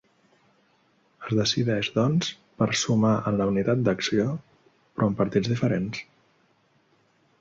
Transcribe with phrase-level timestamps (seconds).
[1.25, 6.01] Es decideix, doncs, per ‘sumar en la unitat d’acció’ però amb partits diferents.